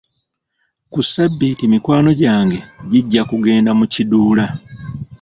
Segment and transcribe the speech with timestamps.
[0.91, 2.57] Ku ssabbiiti mikwano gyange
[2.89, 4.45] gijja kugenda mu kiduula.